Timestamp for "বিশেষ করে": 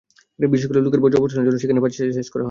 0.39-0.79